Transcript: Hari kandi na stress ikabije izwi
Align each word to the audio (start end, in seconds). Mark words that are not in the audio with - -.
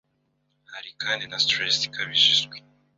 Hari 0.71 0.89
kandi 1.01 1.23
na 1.31 1.37
stress 1.43 1.75
ikabije 1.87 2.27
izwi 2.35 2.57